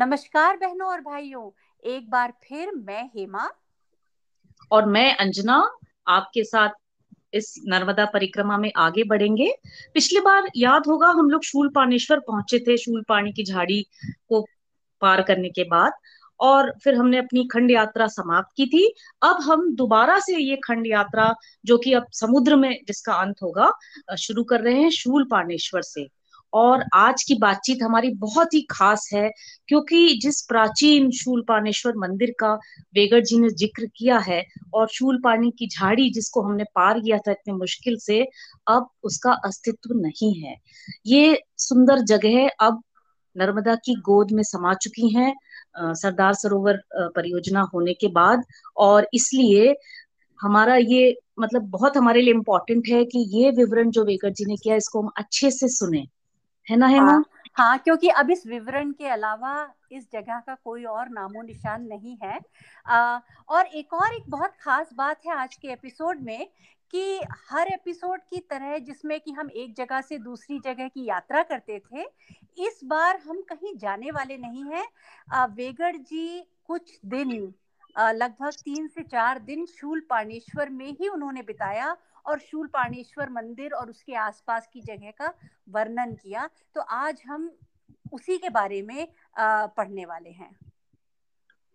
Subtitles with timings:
[0.00, 1.50] नमस्कार बहनों और भाइयों,
[1.84, 3.50] एक बार फिर मैं हेमा।
[4.72, 5.70] और मैं अंजना,
[6.08, 6.68] आपके साथ
[7.34, 9.54] इस नर्मदा परिक्रमा में आगे बढ़ेंगे।
[9.94, 13.86] पिछली बार याद होगा, हम लोग शूल पानेश्वर पहुँचे थे शूल पानी की झाड़ी
[14.28, 14.46] को
[15.00, 15.92] पार करने के बाद,
[16.40, 20.86] और फिर हमने अपनी खंड यात्रा समाप्त की थी। अब हम दोबारा से ये खंड
[20.86, 21.34] यात्रा,
[21.64, 23.72] जो कि अब समुद्र में जिसका अंत होगा
[24.16, 26.17] शुरू कर रहे हैं शूल पानेश्वर से।
[26.52, 29.30] और आज की बातचीत हमारी बहुत ही खास है,
[29.68, 32.52] क्योंकि जिस प्राचीन शूलपानेश्वर मंदिर का
[32.94, 34.42] वेगर जी ने ज़िक्र किया है
[34.74, 38.20] और शूलपानी की झाड़ी जिसको हमने पार किया था इतने मुश्किल से,
[38.66, 40.56] अब उसका अस्तित्व नहीं है।
[41.06, 42.82] ये सुंदर जगह अब
[43.36, 45.32] नर्मदा की गोद में समा चुकी हैं
[45.78, 46.80] सरदार सरोवर
[47.16, 48.42] परियोजना होने के बाद
[48.76, 49.74] और इसलिए
[50.40, 54.56] हमारा ये मतलब बहुत हमारे लिए इम्पोर्टेंट है कि ये विवरण जो वेगर जी ने
[54.56, 56.04] किया इसको हम अच्छे से सुने।
[56.68, 57.24] है ना है हाँ,
[57.56, 59.52] हाँ क्योंकि अब इस विवरण के अलावा
[59.92, 62.40] इस जगह का कोई और नामो निशान नहीं है।
[62.86, 66.48] आ, और एक और एक बहुत खास बात है आज के एपिसोड में
[66.92, 71.42] कि हर एपिसोड की तरह जिसमें कि हम एक जगह से दूसरी जगह की यात्रा
[71.42, 72.02] करते थे
[72.66, 77.30] इस बार हम कहीं जाने वाले नहीं हैं। वेगड़ जी कुछ दिन
[77.96, 81.96] लगभग तीन से चार दिन शूल पाणेश्वर में ही उन्होंने बिताया
[82.28, 85.32] और शूल पाणेश्वर मंदिर और उसके आसपास की जगह का
[85.68, 87.50] वर्णन किया। तो आज हम
[88.12, 89.06] उसी के बारे में
[89.38, 90.54] पढ़ने वाले हैं।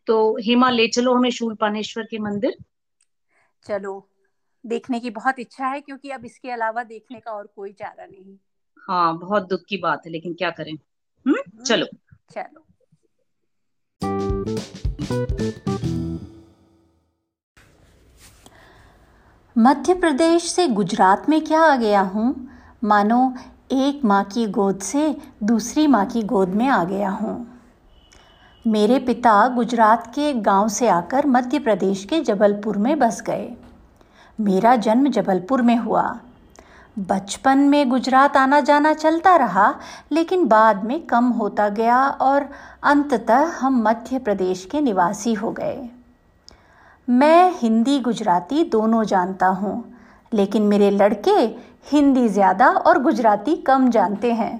[0.07, 2.57] तो हेमा ले चलो हमें शूल पानेश्वर के मंदिर।
[3.65, 3.93] चलो
[4.63, 8.37] देखने की बहुत इच्छा है क्योंकि अब इसके अलावा देखने का और कोई चारा नहीं।
[8.87, 10.73] हाँ बहुत दुख की बात है लेकिन क्या करें?
[10.73, 11.85] हम्म, हम्म चलो।
[12.31, 12.65] चलो।
[19.57, 22.47] मध्य प्रदेश से गुजरात में क्या आ गया हूँ?
[22.83, 23.33] मानो,
[23.71, 27.59] एक माँ की गोद से दूसरी माँ की गोद में आ गया हूँ।
[28.67, 33.53] मेरे पिता गुजरात के एक गाँव से आकर मध्य प्रदेश के जबलपुर में बस गए।
[34.41, 36.19] मेरा जन्म जबलपुर में हुआ।
[36.99, 39.75] बचपन में गुजरात आना जाना चलता रहा,
[40.11, 42.49] लेकिन बाद में कम होता गया और
[42.83, 45.89] अंततः हम मध्य प्रदेश के निवासी हो गए।
[47.07, 49.83] मैं हिंदी गुजराती दोनों जानता हूँ,
[50.31, 51.31] लेकिन मेरे लड़के
[51.91, 54.57] हिंदी ज़्यादा और गुजराती कम जानते हैं।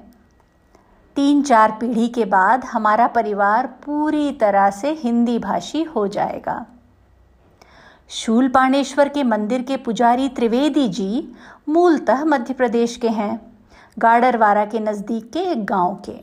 [1.16, 6.66] तीन चार पीढ़ी के बाद हमारा परिवार पूरी तरह से हिंदी भाषी हो जाएगा।
[8.10, 11.28] शूलपाणेश्वर के मंदिर के पुजारी त्रिवेदी जी
[11.70, 13.40] मूलतः मध्य प्रदेश के हैं,
[13.98, 16.20] गाडरवारा के नज़दीक के एक गाँव के।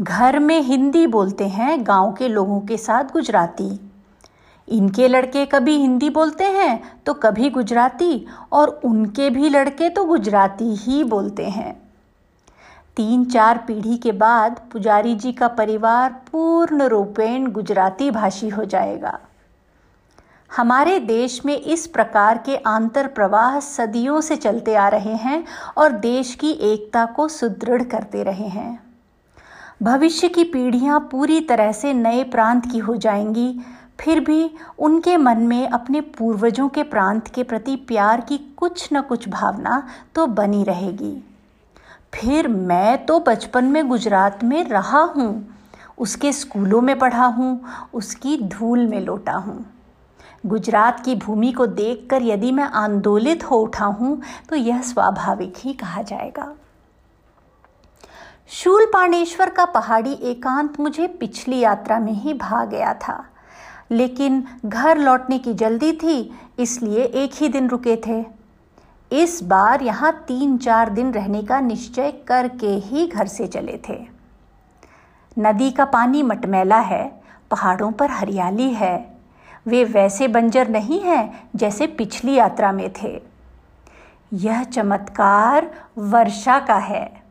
[0.00, 3.78] घर में हिंदी बोलते हैं गाँव के लोगों के साथ गुजराती।
[4.72, 10.74] इनके लड़के कभी हिंदी बोलते हैं तो कभी गुजराती और उनके भी लड़के तो गुजराती
[10.76, 11.74] ही बोलते हैं।
[12.96, 19.18] तीन चार पीढ़ी के बाद पुजारी जी का परिवार पूर्ण रूपेण गुजराती भाषी हो जाएगा।
[20.50, 25.44] हमारे देश में इस प्रकार के आंतर प्रवाह सदियों से चलते आ रहे हैं
[25.76, 28.82] और देश की एकता को सुदृढ़ करते रहे हैं।
[29.82, 33.60] भविष्य की पीढ़ियाँ पूरी तरह से नए प्रांत की हो जाएँगी
[34.02, 39.00] फिर भी उनके मन में अपने पूर्वजों के प्रांत के प्रति प्यार की कुछ न
[39.00, 41.24] कुछ भावना तो बनी रहेगी।
[42.14, 45.54] फिर मैं तो बचपन में गुजरात में रहा हूँ,
[45.98, 47.64] उसके स्कूलों में पढ़ा हूँ,
[47.94, 49.66] उसकी धूल में लौटा हूँ।
[50.46, 55.72] गुजरात की भूमि को देखकर यदि मैं आंदोलित हो उठा हूँ तो यह स्वाभाविक ही
[55.72, 56.54] कहा जाएगा।
[58.48, 63.24] शूल शूलपाणेश्वर का पहाड़ी एकांत मुझे पिछली यात्रा में ही भा गया था।
[63.92, 68.24] लेकिन घर लौटने की जल्दी थी, इसलिए एक ही दिन रुके थे।
[69.12, 73.98] इस बार यहाँ तीन चार दिन रहने का निश्चय करके ही घर से चले थे।
[75.38, 77.04] नदी का पानी मटमैला है,
[77.50, 79.12] पहाड़ों पर हरियाली है।
[79.66, 83.20] वे वैसे बंजर नहीं हैं जैसे पिछली यात्रा में थे।
[84.32, 87.22] यह चमत्कार वर्षा का है।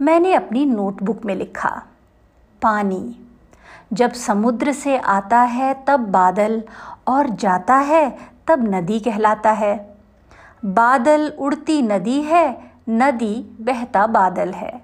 [0.00, 1.70] मैंने अपनी नोटबुक में लिखा,
[2.62, 3.25] पानी।
[3.92, 6.62] जब समुद्र से आता है तब बादल,
[7.08, 9.96] और जाता है तब नदी कहलाता है।
[10.64, 14.80] बादल उड़ती नदी है, नदी बहता बादल है।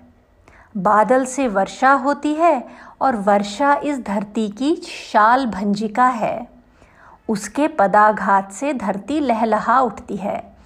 [0.76, 2.68] बादल से वर्षा होती है,
[3.00, 6.48] और वर्षा इस धरती की शाल भंजिका है।
[7.28, 10.56] उसके पदाघात से धरती लहलहा उठती है,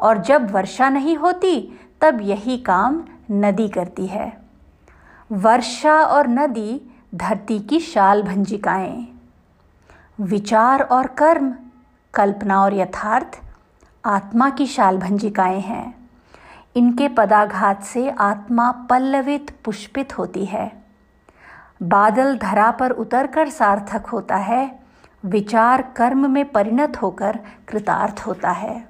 [0.00, 4.40] और जब वर्षा नहीं होती, तब यही काम नदी करती है।
[5.32, 9.08] वर्षा और नदी धरती की शाल भंजिकाएँ।
[10.20, 11.54] विचार और कर्म,
[12.14, 13.42] कल्पना और यथार्थ,
[14.04, 16.10] आत्मा की शाल भंजिकाएँ हैं।
[16.76, 20.84] इनके पदाघात से आत्मा पल्लवित, पुष्पित होती है।
[21.82, 24.80] बादल धरा पर उतरकर सार्थक होता है,
[25.24, 27.38] विचार कर्म में परिणत होकर
[27.68, 28.88] कृतार्थ होता है।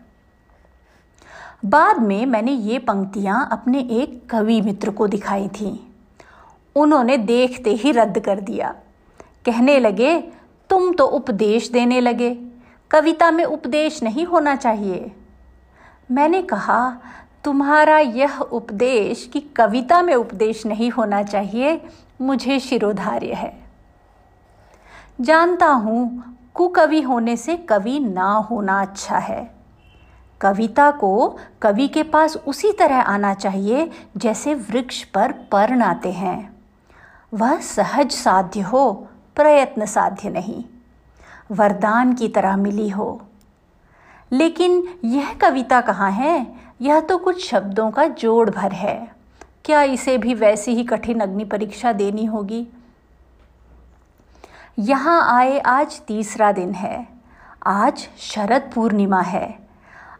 [1.64, 5.94] बाद में मैंने ये पंक्तियाँ अपने एक कवि मित्र को दिखाई थीं।
[6.76, 8.74] उन्होंने देखते ही रद्द कर दिया।
[9.46, 10.20] कहने लगे,
[10.70, 12.38] तुम तो उपदेश देने लगे।
[12.90, 15.12] कविता में उपदेश नहीं होना चाहिए।
[16.10, 16.96] मैंने कहा,
[17.44, 21.80] तुम्हारा यह उपदेश कि कविता में उपदेश नहीं होना चाहिए,
[22.20, 23.64] मुझे शिरोधार्य है।
[25.20, 26.24] जानता हूँ,
[26.54, 29.54] कुकवि होने से कवि ना होना अच्छा है।
[30.40, 36.53] कविता को कवि के पास उसी तरह आना चाहिए, जैसे वृक्ष पर पर्ण आते हैं।
[37.34, 40.64] वह सहज साध्य हो, प्रयत्न साध्य नहीं।
[41.50, 43.22] वरदान की तरह मिली हो।
[44.32, 46.54] लेकिन यह कविता कहाँ है?
[46.81, 49.16] यह तो कुछ शब्दों का जोड़ भर है।
[49.64, 52.66] क्या इसे भी वैसी ही कठिन अग्नि परीक्षा देनी होगी?
[54.78, 57.08] यहाँ आए आज तीसरा दिन है।
[57.66, 59.58] आज शरद पूर्णिमा है।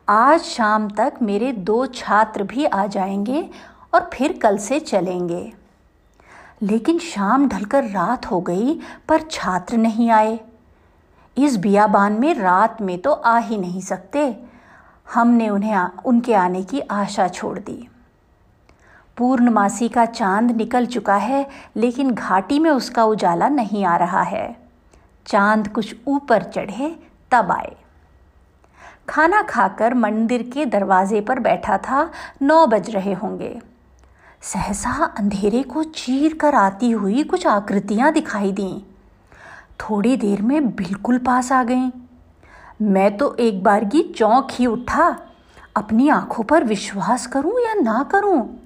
[0.09, 3.51] आज शाम तक मेरे दो छात्र भी आ जाएँगे
[3.95, 5.53] और फिर कल से चलेंगे।
[6.63, 10.41] लेकिन शाम ढलकर रात हो गई, पर छात्र नहीं आए।
[11.39, 14.43] इस बियाबान में रात में तो आ ही नहीं सकते।
[15.15, 17.89] हमने उन्हें उनके आने की आशा छोड़ दी।
[19.17, 24.57] पूर्णमासी का चाँद निकल चुका है, लेकिन घाटी में उसका उजाला नहीं आ रहा है।
[25.27, 26.97] चाँद कुछ ऊपर चढ़े,
[27.31, 27.77] तब आए।
[29.09, 32.11] खाना खाकर मंदिर के दरवाजे पर बैठा था,
[32.43, 33.61] नौ बज रहे होंगे।
[34.53, 38.85] सहसा अंधेरे को चीर कर आती हुई कुछ आकृतियाँ दिखाई दी।
[39.81, 41.91] थोड़ी देर में बिल्कुल पास आ गईं।
[42.83, 45.19] मैं तो एक बार की चौंक ही उठा,
[45.77, 48.61] अपनी आँखों पर विश्वास करूँ या ना करूँ?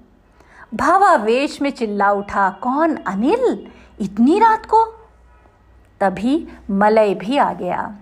[0.74, 3.66] भावावेश में चिल्ला उठा, कौन, अनिल?
[4.00, 4.84] इतनी रात को?
[6.00, 7.96] तभी मलय भी आ गया।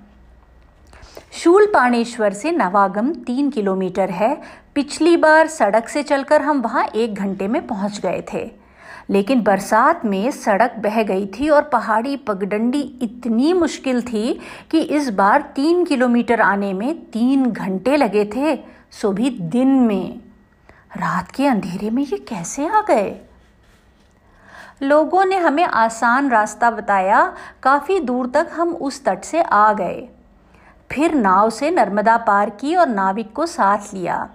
[1.33, 7.49] शूलपाणेश्वर से नवागम तीन किलोमीटर है पिछली बार सड़क से चलकर हम वहाँ एक घंटे
[7.49, 8.51] में पहुँच गए थे।
[9.11, 14.41] लेकिन बरसात में सड़क बह गई थी और पहाड़ी पगडंडी इतनी मुश्किल थी
[14.71, 18.57] कि इस बार तीन किलोमीटर आने में तीन घंटे लगे थे,
[18.91, 20.21] सो भी दिन में।
[20.97, 23.21] रात के अंधेरे में ये कैसे आ गए?
[24.83, 30.09] लोगों ने हमें आसान रास्ता बताया, काफ़ी दूर तक हम उस तट से आ गए।
[30.93, 34.31] फिर नाव से नर्मदा पार की और नाविक को साथ लिया।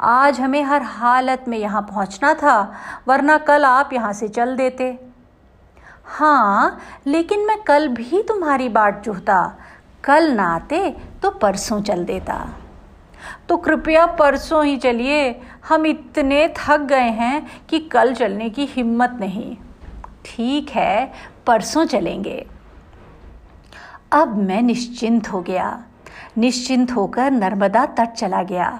[0.00, 2.72] आज हमें हर हालत में यहाँ पहुँचना था,
[3.08, 4.98] वरना कल आप यहाँ से चल देते।
[6.08, 9.58] हाँ लेकिन मैं कल भी तुम्हारी बाट चूहता।
[10.04, 10.90] कल ना आते
[11.22, 12.36] तो परसों चल देता।
[13.48, 19.16] तो कृपया परसों ही चलिए। हम इतने थक गए हैं कि कल चलने की हिम्मत
[19.20, 19.56] नहीं।
[20.24, 21.12] ठीक है,
[21.46, 22.46] परसों चलेंगे।
[24.12, 25.78] अब मैं निश्चिंत हो गया।
[26.38, 28.78] निश्चिंत होकर नर्मदा तट चला गया।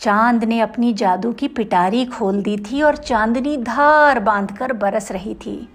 [0.00, 5.34] चाँद ने अपनी जादू की पिटारी खोल दी थी और चांदनी धार बांधकर बरस रही
[5.34, 5.68] थी।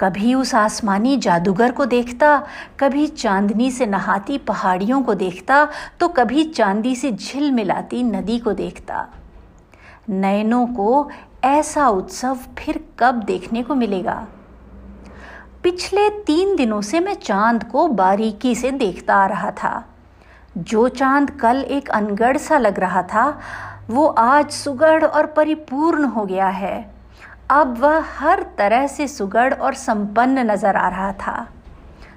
[0.00, 2.46] कभी उस आसमानी जादूगर को देखता,
[2.80, 5.66] कभी चांदनी से नहाती पहाड़ियों को देखता
[6.00, 9.06] तो कभी चांदी से झिल मिलाती नदी को देखता।
[10.10, 11.10] नयनों को
[11.44, 14.26] ऐसा उत्सव फिर कब देखने को मिलेगा?
[15.62, 19.84] पिछले तीन दिनों से मैं चाँद को बारीकी से देखता आ रहा था।
[20.58, 23.40] जो चाँद कल एक अनगढ़ सा लग रहा था,
[23.90, 26.94] वो आज सुगढ़ और परिपूर्ण हो गया है।
[27.50, 31.48] अब वह हर तरह से सुगढ़ और संपन्न नज़र आ रहा था।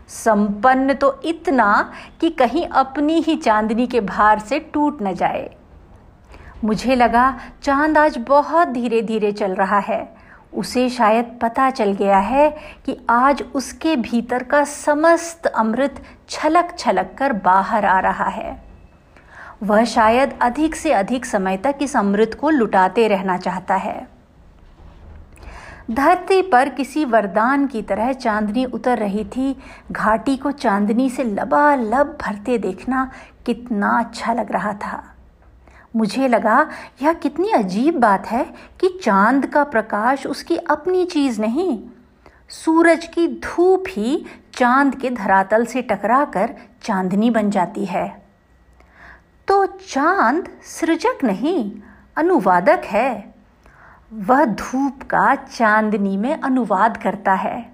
[0.08, 5.50] संपन्न तो इतना कि कहीं अपनी ही चांदनी के भार से टूट न जाए।
[6.64, 10.17] मुझे लगा, चाँद आज बहुत धीरे धीरे चल रहा है।
[10.54, 12.50] उसे शायद पता चल गया है
[12.86, 18.64] कि आज उसके भीतर का समस्त अमृत छलक छलक कर बाहर आ रहा है।
[19.64, 24.08] वह शायद अधिक से अधिक समय तक इस अमृत को लुटाते रहना चाहता है।
[25.92, 29.56] धरती पर किसी वरदान की तरह चांदनी उतर रही थी।
[29.92, 33.12] घाटी को चांदनी से लबालब भरते देखना
[33.46, 35.04] कितना अच्छा लग रहा था।
[35.98, 36.70] मुझे लगा,
[37.02, 38.44] यह कितनी अजीब बात है
[38.80, 41.84] कि चाँद का प्रकाश उसकी अपनी चीज़ नहीं।
[42.50, 48.26] सूरज की धूप ही चाँद के धरातल से टकराकर चांदनी बन जाती है।
[49.48, 51.72] तो चाँद सृजक नहीं,
[52.18, 53.36] अनुवादक है।
[54.14, 57.70] वह धूप का चांदनी में अनुवाद करता है।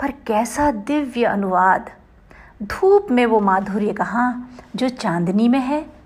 [0.00, 1.90] पर कैसा दिव्य अनुवाद।
[2.62, 6.01] धूप में वो माधुर्य कहाँ, जो चांदनी में है?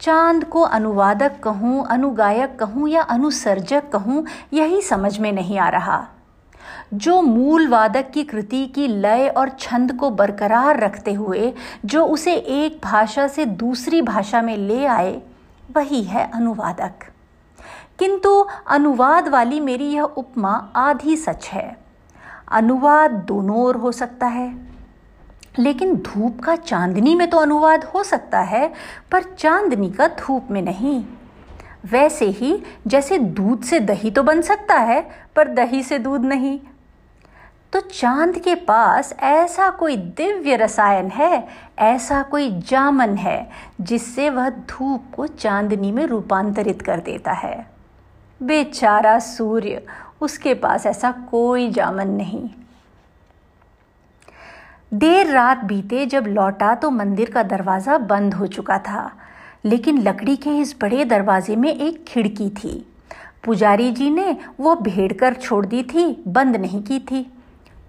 [0.00, 6.08] चाँद को अनुवादक कहूँ, अनुगायक कहूँ या अनुसर्जक कहूँ, यही समझ में नहीं आ रहा।
[6.94, 11.54] जो मूल वादक की कृति की लय और छंद को बरकरार रखते हुए,
[11.84, 15.22] जो उसे एक भाषा से दूसरी भाषा में ले आए,
[15.76, 16.92] वही है अनुवादक।
[17.98, 21.76] किंतु अनुवाद वाली मेरी यह उपमा आधी सच है।
[22.52, 24.69] अनुवाद दोनों ओर हो सकता है।
[25.58, 28.72] लेकिन धूप का चांदनी में तो अनुवाद हो सकता है,
[29.12, 31.04] पर चांदनी का धूप में नहीं।
[31.84, 36.60] वैसे ही जैसे दूध से दही तो बन सकता है, पर दही से दूध नहीं।
[37.72, 44.48] तो चाँद के पास ऐसा कोई दिव्य रसायन है, ऐसा कोई जामन है, जिससे वह
[44.48, 47.70] धूप को चांदनी में रूपांतरित कर देता है।
[48.42, 49.86] बेचारा सूर्य,
[50.20, 52.50] उसके पास ऐसा कोई जामन नहीं।
[54.92, 59.10] देर रात बीते जब लौटा तो मंदिर का दरवाज़ा बंद हो चुका था,
[59.64, 62.72] लेकिन लकड़ी के इस बड़े दरवाजे में एक खिड़की थी।
[63.44, 67.26] पुजारी जी ने वो भेड़ कर छोड़ दी थी, बंद नहीं की थी।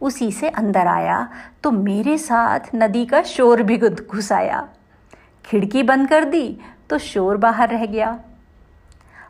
[0.02, 1.28] उसी से अंदर आया
[1.64, 4.68] तो मेरे साथ नदी का शोर भी घुस आया
[5.46, 6.58] खिड़की बंद कर दी
[6.90, 8.18] तो शोर बाहर रह गया।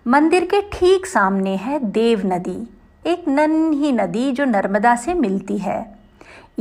[0.08, 2.60] मंदिर के ठीक सामने है देव नदी,
[3.06, 5.91] एक नन्ही नदी जो नर्मदा से मिलती है।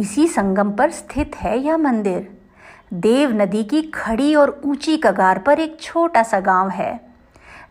[0.01, 2.39] इसी संगम पर स्थित है यह मंदिर।
[2.93, 7.01] देव नदी की खड़ी और ऊँची कगार पर एक छोटा सा गाँव है।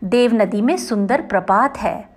[0.04, 2.08] देव नदी में सुंदर प्रपात है।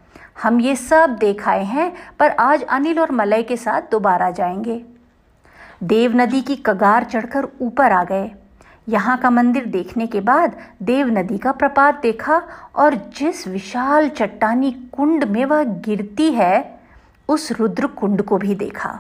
[0.44, 4.86] हम ये सब देखाए हैं, पर आज अनिल और मलय के साथ दोबारा जाएँगे।
[5.84, 8.32] देव नदी की कगार चढ़कर ऊपर आ गए।
[8.90, 12.42] यहाँ का मंदिर देखने के बाद देव नदी का प्रपात देखा
[12.76, 16.80] और जिस विशाल चट्टानी कुंड में वह गिरती है,
[17.30, 19.00] उस रुद्र कुंड को भी देखा।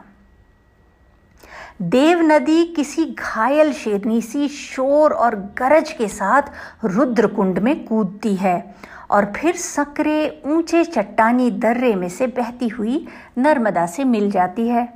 [1.80, 6.51] देव नदी किसी घायल शेरनी सी शोर और गरज के साथ
[6.86, 8.75] रुद्रकुंड में कूदती है
[9.12, 13.06] और फिर सकरे ऊँचे चट्टानी दर्रे में से बहती हुई
[13.38, 14.88] नर्मदा से मिल जाती है।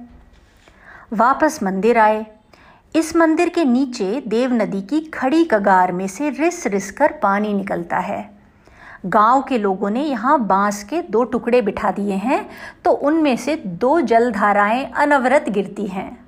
[1.13, 2.25] वापस मंदिर आए।
[2.95, 7.53] इस मंदिर के नीचे देव नदी की खड़ी कगार में से रिस रिस कर पानी
[7.53, 8.29] निकलता है।
[9.05, 12.45] गाँव के लोगों ने यहाँ बाँस के दो टुकड़े बिठा दिए हैं
[12.85, 16.26] तो उनमें से दो जलधाराएँ अनवरत गिरती हैं।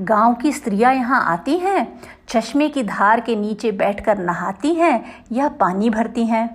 [0.00, 5.48] गाँव की स्त्रियाँ यहाँ आती हैं, चश्मे की धार के नीचे बैठकर नहाती हैं या
[5.50, 6.48] पानी भरती हैं।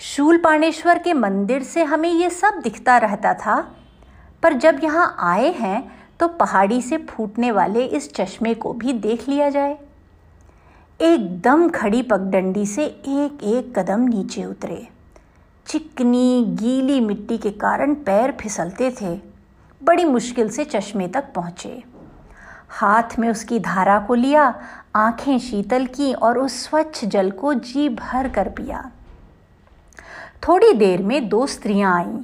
[0.00, 3.60] शूलपाणेश्वर के मंदिर से हमें ये सब दिखता रहता था,
[4.42, 5.90] पर जब यहाँ आए हैं
[6.20, 9.76] तो पहाड़ी से फूटने वाले इस चश्मे को भी देख लिया जाए।
[11.00, 14.86] एकदम खड़ी पगडंडी से एक एक कदम नीचे उतरे।
[15.66, 19.14] चिकनी, गीली मिट्टी के कारण पैर फिसलते थे।
[19.80, 21.82] बड़ी मुश्किल से चश्मे तक पहुँचे।
[22.68, 24.54] हाथ में उसकी धारा को लिया,
[24.96, 28.90] आँखें शीतल की और उस स्वच्छ जल को जी भर कर पिया।
[30.48, 32.18] थोड़ी देर में दो स्त्रियाँ आईं।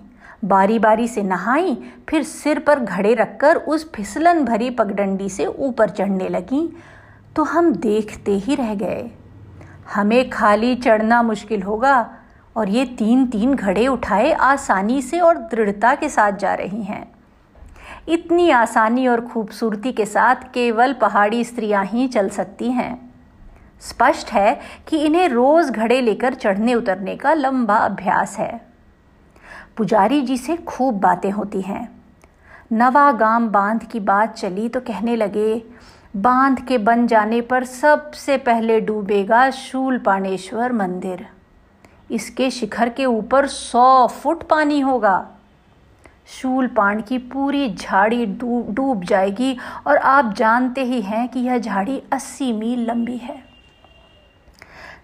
[0.44, 5.88] बारी बारी से नहाई, फिर सिर पर घड़े रखकर उस फिसलन भरी पगडंडी से ऊपर
[5.88, 6.76] चढ़ने लगी।
[7.36, 9.10] तो हम देखते ही रह गए।
[9.94, 12.14] हमें खाली चढ़ना मुश्किल होगा
[12.56, 17.13] और ये तीन तीन घड़े उठाए आसानी से और दृढ़ता के साथ जा रही हैं।
[18.08, 23.12] इतनी आसानी और खूबसूरती के साथ केवल पहाड़ी स्त्रियाँ ही चल सकती हैं।
[23.80, 28.60] स्पष्ट है कि इन्हें रोज घड़े लेकर चढ़ने उतरने का लंबा अभ्यास है।
[29.76, 31.88] पुजारी जी से खूब बातें होती हैं।
[32.72, 35.62] नवा गाँव बाँध की बात चली तो कहने लगे,
[36.16, 41.26] बाँध के बन जाने पर सबसे पहले डूबेगा शूल पाणेश्वर मंदिर।
[42.10, 45.33] इसके शिखर के ऊपर सौ फुट पानी होगा।
[46.28, 52.00] शूल पांड की पूरी झाड़ी डूब जाएगी और आप जानते ही हैं कि यह झाड़ी
[52.12, 53.42] अस्सी मील लंबी है।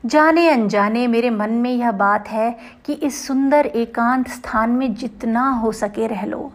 [0.07, 2.51] जाने अनजाने मेरे मन में यह बात है
[2.87, 6.53] कि इस सुंदर एकांत स्थान में जितना हो सके रह लो।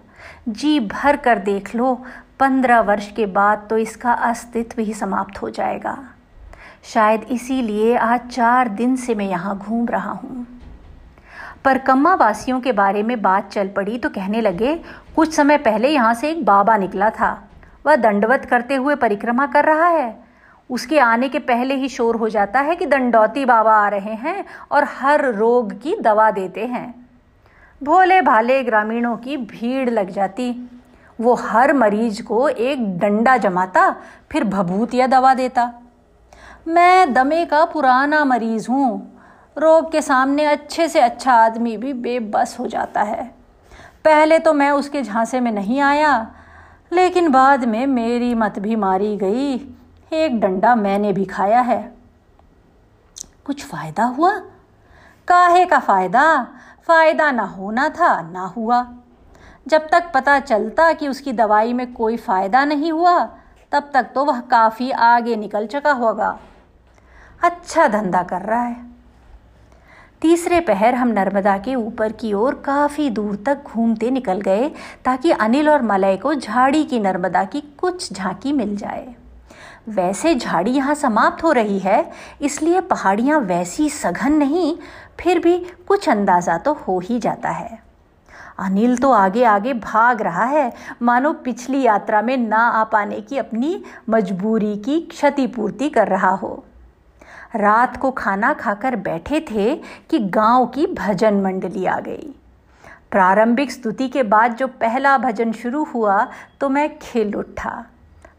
[0.49, 1.93] जी भर कर देख लो,
[2.39, 5.97] पंद्रह वर्ष के बाद तो इसका अस्तित्व ही समाप्त हो जाएगा।
[6.83, 10.45] शायद इसीलिए आज चार दिन से मैं यहाँ घूम रहा हूँ।
[11.65, 14.75] पर कम्मा वासियों के बारे में बात चल पड़ी तो कहने लगे,
[15.15, 17.31] कुछ समय पहले यहाँ से एक बाबा निकला था।
[17.85, 20.25] वह दंडवत करते हुए परिक्रमा कर रहा है।
[20.69, 24.45] उसके आने के पहले ही शोर हो जाता है कि दंडौती बाबा आ रहे हैं
[24.71, 26.93] और हर रोग की दवा देते हैं।
[27.81, 30.69] भोले भाले ग्रामीणों की भीड़ लग जाती।
[31.19, 33.89] वो हर मरीज़ को एक डंडा जमाता,
[34.31, 35.71] फिर भभूत या दवा देता।
[36.67, 39.14] मैं दमे का पुराना मरीज़ हूँ।
[39.57, 43.35] रोग के सामने अच्छे से अच्छा आदमी भी बेबस हो जाता है।
[44.05, 46.31] पहले तो मैं उसके झांसे में नहीं आया,
[46.93, 49.55] लेकिन बाद में मेरी मत भी मारी गई।
[50.13, 51.93] एक डंडा मैंने भी खाया है।
[53.45, 54.39] कुछ फ़ायदा हुआ?
[55.27, 56.47] काहे का फ़ायदा?
[56.87, 58.87] फ़ायदा ना होना था, ना हुआ।
[59.67, 63.23] जब तक पता चलता कि उसकी दवाई में कोई फ़ायदा नहीं हुआ,
[63.71, 66.39] तब तक तो वह काफ़ी आगे निकल चुका होगा।
[67.43, 68.94] अच्छा धंधा कर रहा है।
[70.21, 74.69] तीसरे पहर हम नर्मदा के ऊपर की ओर काफ़ी दूर तक घूमते निकल गए
[75.05, 79.15] ताकि अनिल और मलय को झाड़ी की नर्मदा की कुछ झांकी मिल जाए।
[79.89, 84.75] वैसे झाड़ी यहाँ समाप्त हो रही है, इसलिए पहाड़ियाँ वैसी सघन नहीं,
[85.19, 85.57] फिर भी
[85.87, 87.79] कुछ अंदाज़ा तो हो ही जाता है।
[88.59, 93.37] अनिल तो आगे आगे भाग रहा है। मानो पिछली यात्रा में ना आ पाने की
[93.37, 96.63] अपनी मजबूरी की क्षतिपूर्ति कर रहा हो।
[97.55, 99.75] रात को खाना खाकर बैठे थे
[100.09, 102.33] कि गाँव की भजन मंडली आ गई।
[103.11, 106.27] प्रारंभिक स्तुति के बाद जो पहला भजन शुरू हुआ
[106.61, 107.85] तो मैं खिल उठा।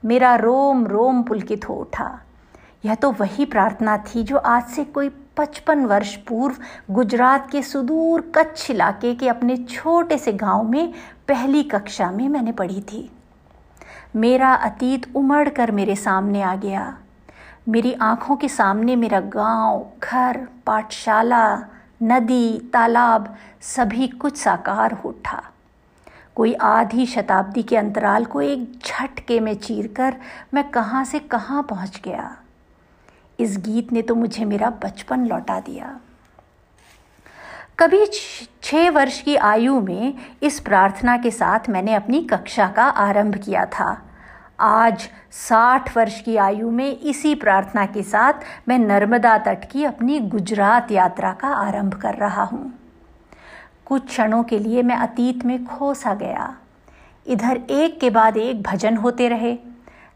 [0.05, 2.19] मेरा रोम रोम पुलकित हो उठा।
[2.85, 6.57] यह तो वही प्रार्थना थी जो आज से कोई पचपन वर्ष पूर्व
[6.91, 10.93] गुजरात के सुदूर कच्छ इलाके के अपने छोटे से गाँव में
[11.29, 13.11] पहली कक्षा में मैंने पढ़ी थी।
[14.17, 16.97] मेरा अतीत उमड़ कर मेरे सामने आ गया।
[17.69, 21.57] मेरी आँखों के सामने मेरा गाँव, घर पाठशाला
[22.03, 25.43] नदी तालाब सभी कुछ साकार उठा।
[26.35, 30.17] कोई आधी शताब्दी के अंतराल को एक झटके में चीरकर
[30.55, 32.31] मैं कहाँ से कहाँ पहुँच गया।
[33.39, 35.99] इस गीत ने तो मुझे मेरा बचपन लौटा दिया।
[37.79, 38.07] कभी
[38.63, 43.65] छः वर्ष की आयु में इस प्रार्थना के साथ मैंने अपनी कक्षा का आरंभ किया
[43.65, 44.06] था।
[44.61, 48.33] आज साठ वर्ष की आयु में इसी प्रार्थना के साथ
[48.69, 52.75] मैं नर्मदा तट की अपनी गुजरात यात्रा का आरंभ कर रहा हूँ।
[53.85, 56.57] कुछ क्षणों के लिए मैं अतीत में खो सा गया।
[57.27, 59.59] इधर एक के बाद एक भजन होते रहे।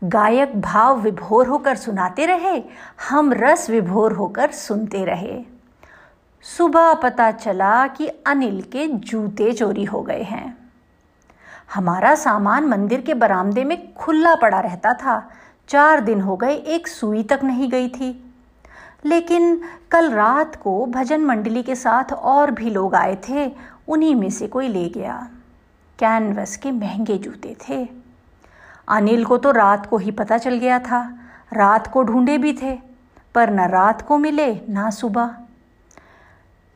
[0.04, 2.62] गायक भाव विभोर होकर सुनाते रहे।
[3.08, 5.44] हम रस विभोर होकर सुनते रहे।
[6.42, 10.59] सुबह पता चला कि अनिल के जूते चोरी हो गए हैं।
[11.74, 15.30] हमारा सामान मंदिर के बरामदे में खुला पड़ा रहता था।
[15.68, 18.34] चार दिन हो गए, एक सुई तक नहीं गई थी।
[19.04, 23.56] लेकिन कल रात को भजन मंडली के साथ और भी लोग आए थे,
[23.88, 25.28] उन्हीं में से कोई ले गया।
[25.98, 27.88] कैनवस के महँगे जूते थे।
[28.88, 31.18] अनिल को तो रात को ही पता चल गया था।
[31.52, 32.78] रात को ढूंढे भी थे,
[33.34, 35.34] पर न रात को मिले, ना सुबह।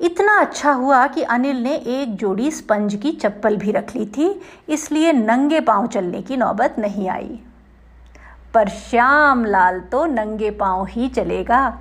[0.01, 4.29] इतना अच्छा हुआ कि अनिल ने एक जोड़ी स्पंज की चप्पल भी रख ली थी,
[4.69, 7.39] इसलिए नंगे पाँव चलने की नौबत नहीं आई।
[8.55, 11.79] पर श्याम लाल तो नंगे पाँव ही चलेगा।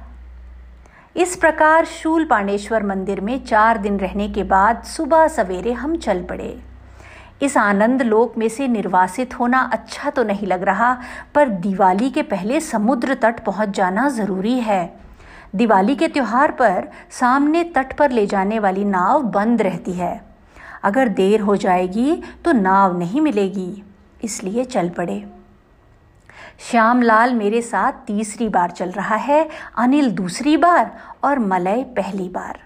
[1.15, 6.23] इस प्रकार शूल पांडेश्वर मंदिर में चार दिन रहने के बाद सुबह सवेरे हम चल
[6.23, 6.57] पड़े।
[7.41, 10.97] इस आनंद लोक में से निर्वासित होना अच्छा तो नहीं लग रहा,
[11.35, 14.85] पर दिवाली के पहले समुद्र तट पहुँच जाना ज़रूरी है।
[15.53, 20.21] दिवाली के त्यौहार पर सामने तट पर ले जाने वाली नाव बंद रहती है।
[20.83, 23.83] अगर देर हो जाएगी तो नाव नहीं मिलेगी,
[24.23, 25.23] इसलिए चल पड़े।
[26.61, 30.91] श्यामलाल मेरे साथ तीसरी बार चल रहा है, अनिल दूसरी बार
[31.23, 32.59] और मलय पहली बार।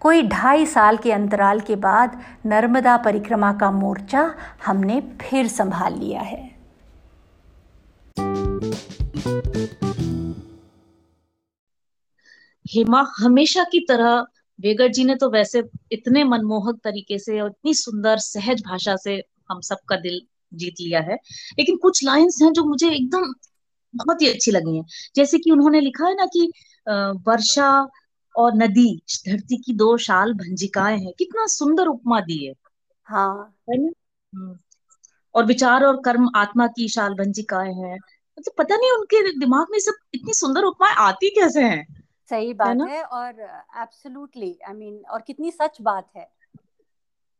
[0.00, 4.30] कोई ढाई साल के अंतराल के बाद नर्मदा परिक्रमा का मोर्चा
[4.66, 6.50] हमने फिर संभाल लिया है।
[12.74, 14.26] हेमा हमेशा की तरह
[14.60, 19.22] वेगर जी ने तो वैसे इतने मनमोहक तरीके से और इतनी सुंदर सहज भाषा से
[19.50, 20.20] हम सबका दिल
[20.54, 21.14] जीत लिया है।
[21.58, 23.32] लेकिन कुछ लाइंस हैं जो मुझे एकदम
[23.94, 24.84] बहुत ही अच्छी लगी हैं।
[25.16, 26.52] जैसे कि उन्होंने लिखा है ना कि
[27.28, 27.88] वर्षा
[28.36, 32.52] और नदी धरती की दो शाल भंजिकाएँ हैं। कितना सुंदर उपमा दी है।
[33.04, 33.90] हाँ। है ना?
[34.32, 34.58] हम्म।
[35.34, 39.66] और विचार और कर्म आत्मा की शाल भंजिकाएँ हैं। मतलब तो पता नहीं उनके दिमाग
[39.70, 42.01] में सब इतनी सुंदर उपमाएँ आती कैसे हैं?
[42.32, 43.40] सही बात है, है और
[43.82, 46.30] एब्सोल्युटली आई मीन और कितनी सच बात है।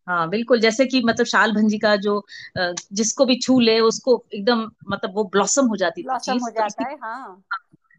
[0.09, 2.25] हाँ बिल्कुल जैसे कि मतलब शाल भंजी का जो
[2.59, 6.89] जिसको भी छू ले उसको एकदम मतलब वो ब्लॉसम हो जाती ब्लॉसम हो तो जाता
[6.89, 7.43] है हाँ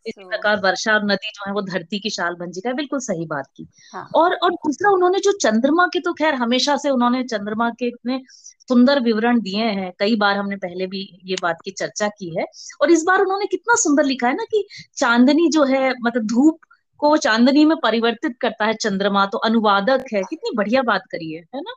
[0.07, 3.25] इसी प्रकार वर्षा और नदी जो है वो धरती की शाल भंजी का बिल्कुल सही
[3.25, 4.09] बात की। हाँ.
[4.15, 8.21] और और दूसरा उन्होंने जो चंद्रमा के तो खैर हमेशा से उन्होंने चंद्रमा के इतने
[8.67, 12.45] सुंदर विवरण दिए हैं कई बार हमने पहले भी ये बात की चर्चा की है
[12.81, 16.59] और इस बार उन्होंने कितना सुंदर लिखा है ना कि चांदनी जो है मतलब धूप
[16.99, 21.31] को वो चांदनी में परिवर्तित करता है चंद्रमा तो अनुवादक है। कितनी बढ़िया बात करी
[21.31, 21.73] है है ना?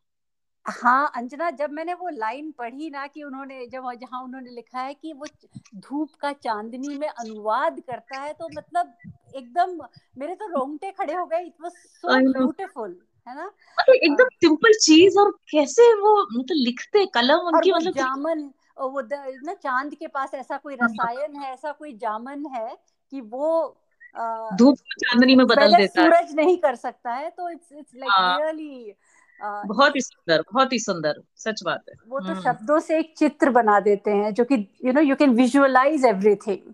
[0.67, 4.95] हाँ अंजना जब मैंने वो लाइन पढ़ी ना कि उन्होंने जब जहाँ उन्होंने लिखा है
[4.95, 5.27] कि वो
[5.75, 8.95] धूप का चांदनी में अनुवाद करता है तो मतलब
[9.35, 9.79] एकदम
[10.19, 13.47] मेरे तो रोंगटे खड़े हो गए। इट वाज सो ब्यूटीफुल है ना?
[13.79, 18.51] मतलब एकदम सिंपल चीज़ और कैसे वो मतलब लिखते कलम उनकी मतलब जामन
[18.81, 19.01] वो
[19.47, 22.77] ना चाँद के पास ऐसा कोई हाँ। रसायन है ऐसा कोई जामन है
[23.13, 23.77] कि वो
[24.17, 28.41] धूप चांदनी में बदल देता है। सूरज नहीं कर सकता है तो इट्स इट्स लाइक
[28.41, 28.95] रियली
[29.41, 33.51] बहुत ही सुंदर बहुत ही सुंदर सच बात है। वो तो शब्दों से एक चित्र
[33.51, 36.73] बना देते हैं जो कि you know you can visualise everything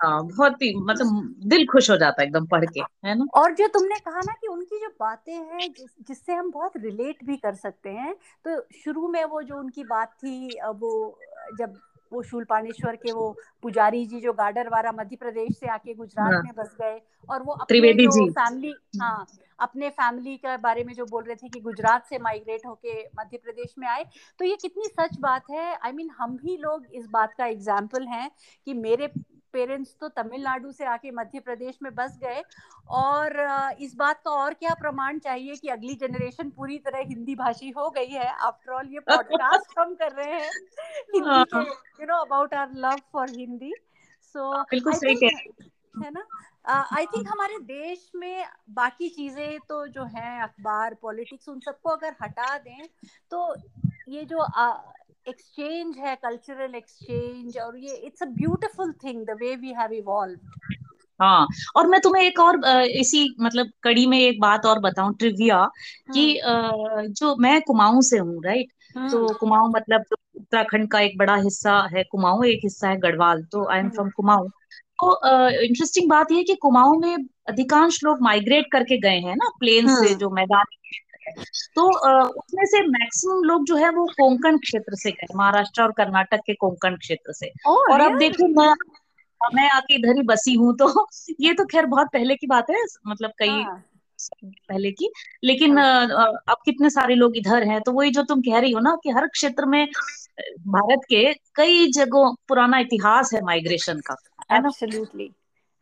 [0.00, 3.26] बहुत ही मतलब दिल खुश हो जाता है एकदम पढ़ के है ना?
[3.34, 7.24] और जो तुमने कहा ना कि उनकी जो बातें हैं जिस, जिससे हम बहुत रिलेट
[7.24, 11.18] भी कर सकते हैं तो शुरू में वो जो उनकी बात थी वो
[11.58, 11.74] जब
[12.14, 13.30] वो शूलपाणेश्वर के वो
[13.62, 17.42] पुजारी जी जो गार्डर वाला मध्य प्रदेश से आके गुजरात हाँ। में बस गए और
[17.42, 19.26] वो अपने जो फैमिली हाँ
[19.58, 23.36] अपने फैमिली के बारे में जो बोल रहे थे कि गुजरात से माइग्रेट होके मध्य
[23.36, 24.04] प्रदेश में आए
[24.38, 27.34] तो ये कितनी सच बात है आई I मीन mean, हम भी लोग इस बात
[27.38, 28.30] का एग्ज़ाम्पल हैं
[28.66, 29.08] कि मेरे
[29.54, 32.42] पेरेंट्स तो तमिलनाडु से आके मध्य प्रदेश में बस गए
[32.98, 33.36] और
[33.80, 37.88] इस बात का और क्या प्रमाण चाहिए कि अगली जनरेशन पूरी तरह हिंदी भाषी हो
[37.90, 38.26] गई है?
[38.48, 40.50] आफ्टर ऑल ये पॉडकास्ट हम कर रहे हैं।
[41.16, 43.72] You know about our love for Hindi.
[44.34, 45.38] So बिल्कुल सही कह
[45.96, 46.24] है। ना?
[46.66, 51.90] आई uh, थिंक हमारे देश में बाकी चीज़ें तो जो है अखबार पॉलिटिक्स उन सबको
[51.90, 52.86] अगर हटा दें
[53.30, 53.54] तो
[54.08, 54.38] ये जो
[55.26, 60.38] एक्सचेंज है कल्चरल एक्सचेंज और ये it's a beautiful thing the way we have evolve
[61.20, 62.60] हाँ और मैं तुम्हें एक और
[62.98, 65.64] इसी मतलब कड़ी में एक बात और बताऊँ ट्रिविया
[66.14, 70.04] कि हम्म। जो मैं कुमाऊं से हूँ राइट तो हम्म। कुमाऊं मतलब
[70.36, 74.10] उत्तराखंड का एक बड़ा हिस्सा है कुमाऊं एक हिस्सा है गढ़वाल तो आई एम फ्रॉम
[74.10, 74.48] कुमाऊं
[74.98, 75.12] तो
[75.62, 77.16] इंटरेस्टिंग बात यह है कि कुमाऊं में
[77.48, 81.00] अधिकांश लोग माइग्रेट करके गए हैं ना प्लेन से हम्म। जो मैदानी
[81.74, 81.88] तो
[82.28, 86.54] उसमें से मैक्सिमम लोग जो है वो कोंकण क्षेत्र से गए महाराष्ट्र और कर्नाटक के
[86.54, 88.74] कोंकण क्षेत्र से और अब देखो मैं
[89.54, 91.06] मैं आके इधर ही बसी हूँ तो
[91.40, 93.84] ये तो खैर बहुत पहले की बात है मतलब कई हाँ.
[94.44, 95.10] पहले की
[95.44, 96.06] लेकिन हाँ.
[96.48, 99.10] अब कितने सारे लोग इधर हैं तो वही जो तुम कह रही हो ना कि
[99.10, 99.86] हर क्षेत्र में
[100.68, 104.16] भारत के कई जगहों पुराना इतिहास है माइग्रेशन का
[104.50, 105.30] है एब्सोल्युटली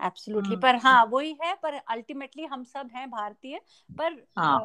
[0.03, 3.61] एब्सोल्युटली पर हाँ वही है पर अल्टीमेटली हम सब हैं भारतीय
[3.91, 4.59] पर हाँ.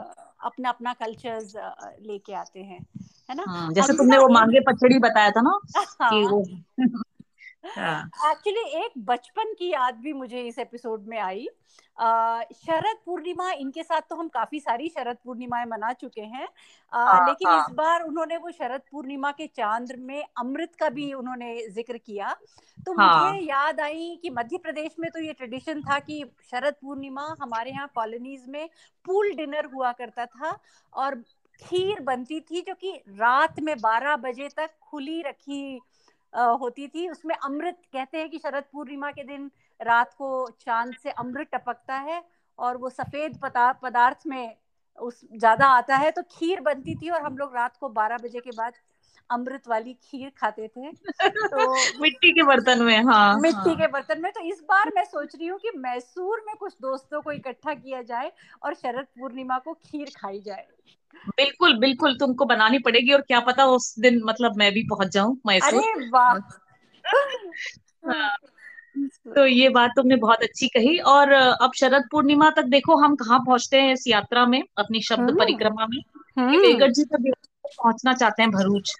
[0.45, 1.53] अपना अपना कल्चर्स
[2.01, 2.81] लेके आते हैं
[3.29, 6.09] है ना हाँ, जैसे तुमने वो मांगे पचड़ी बताया था ना हाँ.
[6.11, 6.43] कि वो
[7.63, 11.47] एक्चुअली हाँ। एक बचपन की याद भी मुझे इस एपिसोड में आई
[11.97, 16.47] शरद पूर्णिमा इनके साथ तो हम काफ़ी सारी शरद पूर्णिमाएँ मना चुके हैं
[16.93, 17.59] आ, हाँ, लेकिन हाँ.
[17.59, 22.35] इस बार उन्होंने वो शरद पूर्णिमा के चाँद में अमृत का भी उन्होंने ज़िक्र किया
[22.77, 23.31] तो हाँ.
[23.31, 27.71] मुझे याद आई कि मध्य प्रदेश में तो ये ट्रेडिशन था कि शरद पूर्णिमा हमारे
[27.71, 28.67] यहाँ कॉलोनीज में
[29.05, 30.57] पूल डिनर हुआ करता था
[30.93, 31.21] और
[31.61, 35.79] खीर बनती थी जो कि रात में 12 बजे तक खुली रखी
[36.33, 41.09] होती थी उसमें अमृत कहते हैं कि शरद पूर्णिमा के दिन रात को चाँद से
[41.09, 42.23] अमृत टपकता है
[42.59, 43.39] और वो सफ़ेद
[43.83, 44.55] पदार्थ में
[44.97, 48.39] उस ज़्यादा आता है तो खीर बनती थी और हम लोग रात को 12 बजे
[48.39, 48.73] के बाद
[49.29, 53.75] अमृत वाली खीर खाते थे। तो मिट्टी के बर्तन में हाँ। मिट्टी हाँ.
[53.75, 57.21] के बर्तन में तो इस बार मैं सोच रही हूँ कि मैसूर में कुछ दोस्तों
[57.21, 58.31] को इकट्ठा किया जाए
[58.63, 60.67] और शरद पूर्णिमा को खीर खाई जाए।
[61.27, 65.37] बिल्कुल बिल्कुल तुमको बनानी पड़ेगी और क्या पता उस दिन मतलब मैं भी पहुँच जाऊँ
[65.47, 66.33] मैसूर अरे वाह
[68.07, 68.29] हाँ।
[69.35, 73.39] तो ये बात तुमने बहुत अच्छी कही और अब शरद पूर्णिमा तक देखो हम कहाँ
[73.39, 76.01] पहुँचते हैं इस यात्रा में अपनी शब्द हम्म। परिक्रमा में
[76.37, 77.31] हम्म। वेगड़ जी तक
[77.65, 78.93] पहुँचना चाहते हैं भरूच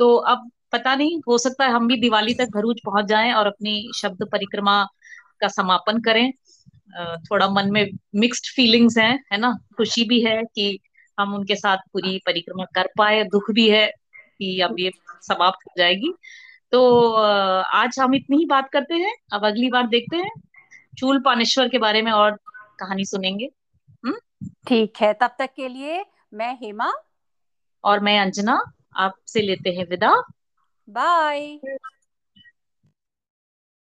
[0.00, 3.46] तो अब पता नहीं हो सकता है हम भी दिवाली तक भरूच पहुँच जाएँ और
[3.46, 4.82] अपनी शब्द परिक्रमा
[5.40, 6.30] का समापन करें
[7.22, 10.78] थोड़ा मन में मिक्स्ड फीलिंग्स हैं है ना खुशी भी है कि
[11.20, 13.86] हम उनके साथ पूरी परिक्रमा कर पाए दुख भी है
[14.38, 16.14] कि अब ये समाप्त हो जाएगी।
[16.72, 17.12] तो
[17.62, 20.30] आज हम इतनी ही बात करते हैं अब अगली बार देखते हैं।
[20.98, 22.32] चूल पानेश्वर के बारे में और
[22.80, 23.50] कहानी सुनेंगे।
[24.06, 24.48] हम्म?
[24.68, 26.92] ठीक है तब तक के लिए मैं हेमा।
[27.84, 30.22] और मैं अंजना आपसे लेते हैं विदा।
[30.88, 31.58] बाय।